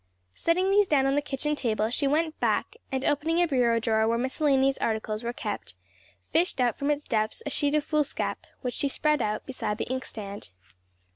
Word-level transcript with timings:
Setting 0.33 0.71
these 0.71 0.87
down 0.87 1.05
on 1.05 1.13
the 1.13 1.21
kitchen 1.21 1.55
table, 1.55 1.91
she 1.91 2.07
went 2.07 2.39
back, 2.39 2.75
and 2.91 3.05
opening 3.05 3.39
a 3.39 3.47
bureau 3.47 3.79
drawer 3.79 4.07
where 4.07 4.17
miscellaneous 4.17 4.79
articles 4.79 5.21
were 5.21 5.31
kept, 5.31 5.75
fished 6.31 6.59
out 6.59 6.75
from 6.75 6.89
its 6.89 7.03
depths 7.03 7.43
a 7.45 7.51
sheet 7.51 7.75
of 7.75 7.83
foolscap, 7.83 8.47
which 8.61 8.73
she 8.73 8.89
spread 8.89 9.21
out 9.21 9.45
beside 9.45 9.77
the 9.77 9.87
inkstand. 9.91 10.49